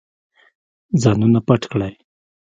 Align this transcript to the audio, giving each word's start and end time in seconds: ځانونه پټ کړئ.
ځانونه 1.01 1.39
پټ 1.47 1.61
کړئ. 1.71 1.93